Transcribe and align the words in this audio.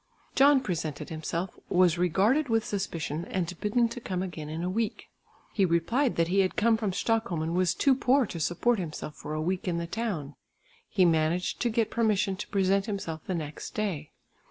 John 0.33 0.61
presented 0.61 1.09
himself, 1.09 1.59
was 1.69 1.99
regarded 1.99 2.49
with 2.49 2.65
suspicion 2.65 3.23
and 3.25 3.53
bidden 3.61 3.87
to 3.89 4.01
come 4.01 4.23
again 4.23 4.49
in 4.49 4.63
a 4.63 4.67
week. 4.67 5.09
He 5.53 5.63
replied 5.63 6.15
that 6.15 6.27
he 6.29 6.39
had 6.39 6.55
come 6.55 6.75
from 6.75 6.91
Stockholm 6.91 7.43
and 7.43 7.53
was 7.53 7.75
too 7.75 7.93
poor 7.93 8.25
to 8.25 8.39
support 8.39 8.79
himself 8.79 9.13
for 9.15 9.35
a 9.35 9.41
week 9.43 9.67
in 9.67 9.77
the 9.77 9.85
town. 9.85 10.33
He 10.89 11.05
managed 11.05 11.59
to 11.59 11.69
get 11.69 11.91
permission 11.91 12.35
to 12.37 12.47
present 12.47 12.87
himself 12.87 13.21
the 13.27 13.35
next 13.35 13.75
day. 13.75 14.11